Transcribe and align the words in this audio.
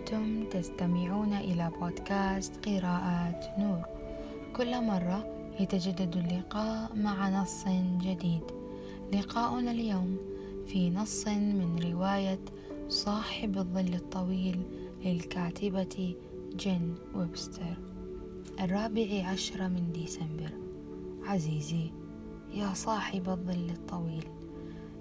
أنتم 0.00 0.44
تستمعون 0.48 1.32
إلى 1.32 1.70
بودكاست 1.80 2.68
قراءات 2.68 3.58
نور. 3.58 3.82
كل 4.56 4.84
مرة 4.84 5.26
يتجدد 5.60 6.16
اللقاء 6.16 6.94
مع 6.96 7.42
نص 7.42 7.64
جديد. 8.02 8.42
لقاؤنا 9.12 9.70
اليوم 9.70 10.16
في 10.66 10.90
نص 10.90 11.28
من 11.28 11.78
رواية 11.92 12.38
صاحب 12.88 13.58
الظل 13.58 13.94
الطويل 13.94 14.62
للكاتبة 15.04 16.14
جين 16.56 16.94
ويبستر. 17.14 17.76
الرابع 18.60 19.26
عشر 19.26 19.68
من 19.68 19.92
ديسمبر. 19.92 20.50
عزيزي 21.24 21.90
يا 22.54 22.74
صاحب 22.74 23.28
الظل 23.28 23.70
الطويل 23.70 24.24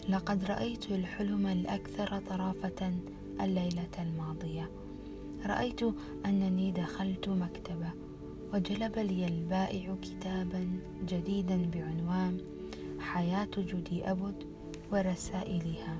لقد 0.10 0.44
رأيت 0.44 0.92
الحلم 0.92 1.48
الأكثر 1.48 2.20
طرافة 2.20 2.94
الليلة 3.42 3.90
الماضية. 4.00 4.70
رأيت 5.46 5.82
أنني 6.26 6.72
دخلت 6.72 7.30
مكتبة 7.30 7.92
وجلب 8.54 9.00
لي 9.00 9.28
البائع 9.28 9.96
كتابا 10.02 10.68
جديدا 11.08 11.70
بعنوان 11.74 12.38
حياة 13.00 13.50
جودي 13.58 14.12
أبد 14.12 14.44
ورسائلها 14.92 15.98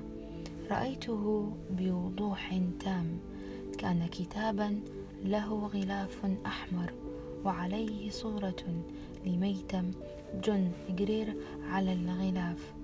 رأيته 0.70 1.52
بوضوح 1.70 2.60
تام 2.80 3.18
كان 3.78 4.06
كتابا 4.06 4.80
له 5.24 5.66
غلاف 5.66 6.26
أحمر 6.46 6.92
وعليه 7.44 8.10
صورة 8.10 8.84
لميتم 9.26 9.90
جون 10.44 10.72
جرير 10.90 11.36
على 11.70 11.92
الغلاف. 11.92 12.74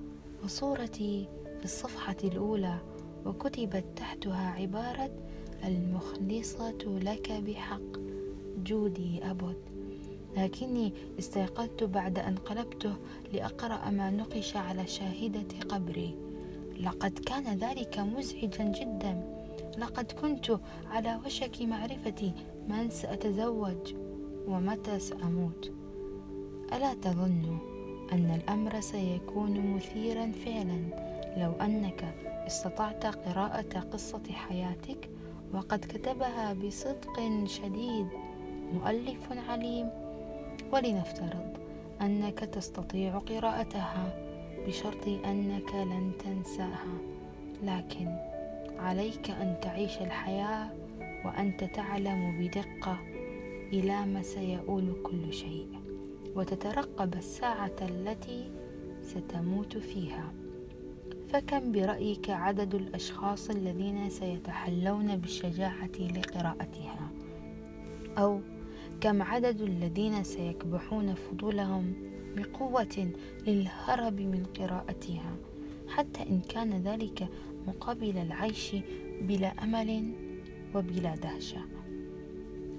وصورتي 0.45 1.29
في 1.59 1.65
الصفحة 1.65 2.17
الأولى 2.25 2.79
وكتبت 3.27 3.85
تحتها 3.97 4.51
عبارة 4.51 5.11
المخلصة 5.65 6.99
لك 7.03 7.33
بحق. 7.33 7.99
جودي 8.65 9.31
أبد 9.31 9.57
لكني 10.37 10.93
استيقظت 11.19 11.85
بعد 11.85 12.19
أن 12.19 12.35
قلبته 12.35 12.95
لأقرأ 13.33 13.91
ما 13.91 14.11
نقش 14.11 14.57
على 14.57 14.87
شاهدة 14.87 15.61
قبري. 15.69 16.15
لقد 16.81 17.19
كان 17.19 17.59
ذلك 17.59 17.99
مزعجا 17.99 18.65
جدا. 18.65 19.37
لقد 19.79 20.13
كنت 20.13 20.59
على 20.91 21.21
وشك 21.27 21.63
معرفة 21.63 22.33
من 22.69 22.91
سأتزوج 22.91 23.95
ومتى 24.49 24.99
سأموت. 24.99 25.73
ألا 26.73 26.95
تظن 26.95 27.59
أن 28.13 28.41
الأمر 28.43 28.81
سيكون 28.81 29.75
مثيرا 29.75 30.33
فعلا؟ 30.45 30.81
لو 31.37 31.53
أنك 31.53 32.15
استطعت 32.47 33.07
قراءة 33.07 33.81
قصة 33.93 34.23
حياتك؟ 34.33 35.11
وقد 35.55 35.79
كتبها 35.79 36.53
بصدق 36.53 37.45
شديد 37.45 38.07
مؤلف 38.73 39.33
عليم. 39.49 39.91
ولنفترض 40.73 41.57
أنك 42.01 42.39
تستطيع 42.39 43.19
قراءتها 43.19 44.19
بشرط 44.67 45.09
أنك 45.09 45.75
لن 45.75 46.13
تنساها. 46.19 46.99
لكن 47.63 48.17
عليك 48.79 49.31
أن 49.31 49.57
تعيش 49.63 49.99
الحياة 49.99 50.69
وأنت 51.25 51.65
تعلم 51.65 52.39
بدقة 52.41 52.99
إلى 53.73 54.07
ما 54.07 54.23
سيؤول 54.23 55.03
كل 55.03 55.33
شيء. 55.33 55.69
وتترقب 56.37 57.15
الساعة 57.15 57.77
التي 57.83 58.51
ستموت 59.03 59.79
فيها. 59.79 60.33
فكم 61.29 61.73
برأيك 61.73 62.31
عدد 62.31 62.75
الأشخاص 62.75 63.51
الذين 63.51 64.11
سيتحلون 64.11 65.17
بالشجاعة 65.17 65.99
لقراءتها؟ 65.99 67.11
أو 68.19 68.41
كم 69.01 69.23
عدد 69.23 69.61
الذين 69.61 70.25
سيكبحون 70.25 71.15
فضولهم 71.15 71.95
بقوة 72.37 73.13
للهرب 73.47 74.21
من 74.21 74.47
قراءتها 74.59 75.37
حتى 75.89 76.23
إن 76.23 76.41
كان 76.41 76.83
ذلك 76.83 77.29
مقابل 77.67 78.19
العيش 78.19 78.77
بلا 79.21 79.49
أمل 79.49 80.13
وبلا 80.75 81.17
دهشة؟ 81.17 81.61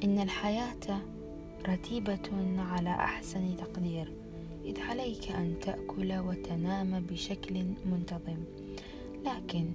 إن 0.03 0.19
الحياة 0.19 1.01
رتيبة 1.69 2.29
على 2.57 2.89
أحسن 2.89 3.57
تقدير. 3.57 4.26
إذ 4.67 4.79
عليك 4.79 5.31
أن 5.31 5.55
تأكل 5.61 6.13
وتنام 6.13 6.99
بشكل 6.99 7.63
منتظم. 7.85 8.37
لكن 9.25 9.71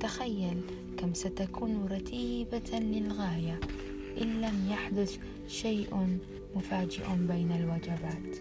تخيل 0.00 0.60
كم 0.96 1.14
ستكون 1.14 1.86
رتيبة 1.86 2.78
للغاية 2.78 3.60
إن 4.22 4.40
لم 4.40 4.68
يحدث 4.70 5.18
شيء 5.48 6.18
مفاجئ 6.56 7.04
بين 7.28 7.52
الوجبات. 7.52 8.36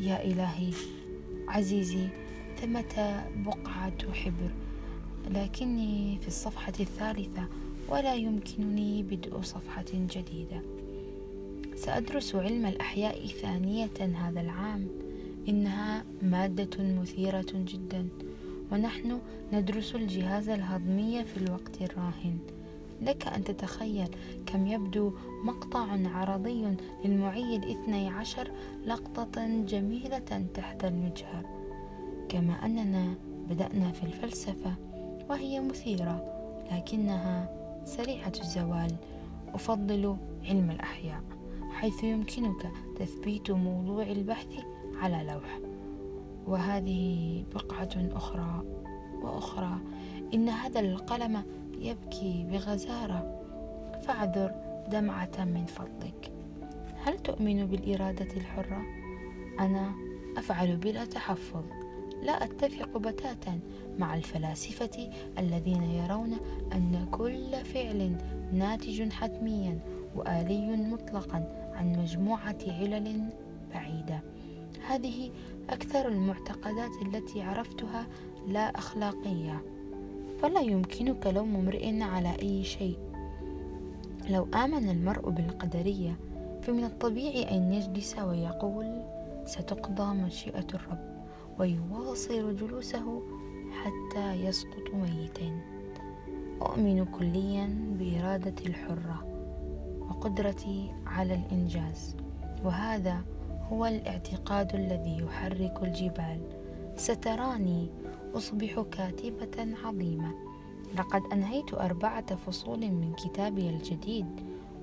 يا 0.00 0.24
إلهي 0.24 0.72
عزيزي 1.48 2.08
ثمة 2.60 3.24
بقعة 3.36 4.12
حبر؟ 4.12 4.50
لكني 5.30 6.18
في 6.20 6.28
الصفحة 6.28 6.72
الثالثة 6.80 7.48
ولا 7.88 8.14
يمكنني 8.14 9.02
بدء 9.02 9.40
صفحة 9.40 9.84
جديدة. 9.92 10.75
سأدرس 11.76 12.34
علم 12.34 12.66
الأحياء 12.66 13.26
ثانية 13.26 14.16
هذا 14.18 14.40
العام. 14.40 14.88
إنها 15.48 16.04
مادة 16.22 16.84
مثيرة 17.00 17.46
جدا 17.54 18.08
ونحن 18.72 19.18
ندرس 19.52 19.94
الجهاز 19.94 20.48
الهضمي 20.48 21.24
في 21.24 21.36
الوقت 21.36 21.82
الراهن. 21.82 22.38
لك 23.02 23.26
أن 23.26 23.44
تتخيل 23.44 24.08
كم 24.46 24.66
يبدو 24.66 25.12
مقطع 25.44 25.86
عرضي 26.14 26.76
للمعي 27.04 27.56
الاثني 27.56 28.08
عشر 28.08 28.50
لقطة 28.86 29.64
جميلة 29.66 30.46
تحت 30.54 30.84
المجهر 30.84 31.46
كما 32.28 32.52
أننا 32.64 33.14
بدأنا 33.48 33.92
في 33.92 34.02
الفلسفة 34.02 34.74
وهي 35.30 35.60
مثيرة 35.60 36.24
لكنها 36.72 37.48
سريعة 37.84 38.32
الزوال. 38.40 38.96
أفضل 39.54 40.16
علم 40.44 40.70
الأحياء. 40.70 41.35
حيث 41.76 42.04
يمكنك 42.04 42.72
تثبيت 42.98 43.50
موضوع 43.50 44.02
البحث 44.02 44.46
على 44.94 45.32
لوح. 45.32 45.60
وهذه 46.46 47.44
بقعة 47.54 47.88
أخرى 47.96 48.62
وأخرى. 49.22 49.78
إن 50.34 50.48
هذا 50.48 50.80
القلم 50.80 51.42
يبكي 51.78 52.46
بغزارة. 52.50 53.40
فاعذر 54.02 54.54
دمعة 54.88 55.44
من 55.44 55.64
فضلك. 55.66 56.32
هل 57.04 57.18
تؤمن 57.18 57.66
بالإرادة 57.66 58.36
الحرة؟ 58.36 58.82
أنا 59.60 59.92
أفعل 60.36 60.76
بلا 60.76 61.04
تحفظ. 61.04 61.64
لا 62.22 62.44
أتفق 62.44 62.98
بتاتا 62.98 63.60
مع 63.98 64.14
الفلاسفة 64.14 65.10
الذين 65.38 65.82
يرون 65.82 66.36
أن 66.72 67.08
كل 67.10 67.56
فعل 67.64 68.16
ناتج 68.52 69.12
حتميا 69.12 69.78
وآلي 70.16 70.76
مطلقا. 70.76 71.65
عن 71.76 71.92
مجموعة 71.92 72.58
علل 72.66 73.30
بعيدة. 73.74 74.20
هذه 74.88 75.30
أكثر 75.70 76.08
المعتقدات 76.08 76.90
التي 77.02 77.42
عرفتها 77.42 78.06
لا 78.48 78.78
أخلاقية. 78.78 79.62
فلا 80.42 80.60
يمكنك 80.60 81.26
لوم 81.26 81.56
امرئ 81.56 82.02
على 82.02 82.36
أي 82.42 82.64
شيء. 82.64 82.98
لو 84.28 84.48
آمن 84.54 84.88
المرء 84.88 85.30
بالقدرية 85.30 86.16
فمن 86.62 86.84
الطبيعي 86.84 87.56
أن 87.56 87.72
يجلس 87.72 88.18
ويقول 88.18 89.02
ستقضى 89.44 90.14
مشيئة 90.14 90.66
الرب 90.74 91.26
ويواصل 91.58 92.56
جلوسه 92.56 93.22
حتى 93.70 94.32
يسقط 94.32 94.94
ميتا 94.94 95.60
أؤمن 96.62 97.04
كليا 97.04 97.94
بإرادة 97.98 98.54
الحرة. 98.66 99.35
وقدرتي 100.26 100.90
على 101.06 101.34
الإنجاز. 101.34 102.16
وهذا 102.64 103.20
هو 103.72 103.86
الاعتقاد 103.86 104.74
الذي 104.74 105.18
يحرك 105.24 105.82
الجبال. 105.82 106.40
ستراني 106.96 107.88
أصبح 108.34 108.84
كاتبة 108.90 109.76
عظيمة. 109.84 110.34
لقد 110.98 111.22
أنهيت 111.32 111.74
أربعة 111.74 112.36
فصول 112.36 112.78
من 112.78 113.14
كتابي 113.14 113.70
الجديد 113.70 114.26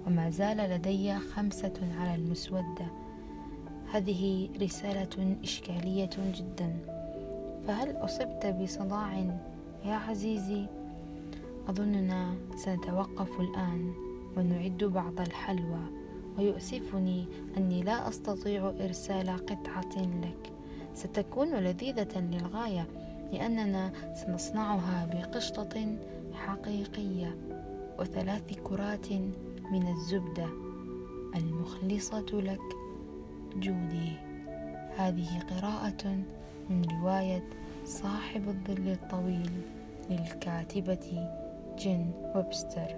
وما 0.07 0.29
زال 0.29 0.57
لدي 0.57 1.15
خمسة 1.15 1.73
على 1.99 2.15
المسودة. 2.15 2.87
هذه 3.93 4.49
رسالة 4.61 5.37
إشكالية 5.43 6.09
جدا. 6.17 6.77
فهل 7.67 7.97
أصبت 7.97 8.45
بصداع؟ 8.45 9.13
يا 9.85 9.95
عزيزي؟ 9.95 10.65
أظننا 11.69 12.33
سنتوقف 12.55 13.39
الآن. 13.39 14.12
ونعد 14.37 14.83
بعض 14.83 15.19
الحلوى 15.19 15.83
ويؤسفني 16.37 17.25
أني 17.57 17.83
لا 17.83 18.09
أستطيع 18.09 18.69
إرسال 18.69 19.29
قطعة 19.29 20.01
لك. 20.21 20.51
ستكون 20.93 21.55
لذيذة 21.55 22.19
للغاية 22.19 22.87
لأننا 23.33 23.91
سنصنعها 24.13 25.05
بقشطة 25.05 25.97
حقيقية 26.33 27.35
وثلاث 27.99 28.53
كرات 28.63 29.11
من 29.71 29.87
الزبدة 29.87 30.47
المخلصة 31.35 32.25
لك. 32.33 32.61
جودي. 33.55 34.13
هذه 34.97 35.39
قراءة 35.39 36.17
من 36.69 36.85
رواية 37.01 37.43
صاحب 37.85 38.47
الظل 38.47 38.89
الطويل 38.89 39.51
للكاتبة 40.09 41.29
جين 41.77 42.11
ويبستر. 42.35 42.91